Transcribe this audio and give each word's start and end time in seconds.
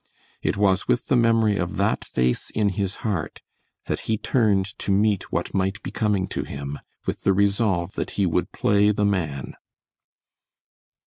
It 0.41 0.57
was 0.57 0.87
with 0.87 1.09
the 1.09 1.15
memory 1.15 1.57
of 1.57 1.77
that 1.77 2.03
face 2.03 2.49
in 2.49 2.69
his 2.69 2.95
heart 3.05 3.39
that 3.85 3.99
he 4.09 4.17
turned 4.17 4.65
to 4.79 4.91
meet 4.91 5.31
what 5.31 5.53
might 5.53 5.79
be 5.83 5.91
coming 5.91 6.27
to 6.29 6.43
him, 6.43 6.79
with 7.05 7.21
the 7.21 7.33
resolve 7.33 7.93
that 7.93 8.09
he 8.17 8.25
would 8.25 8.51
play 8.51 8.89
the 8.89 9.05
man. 9.05 9.53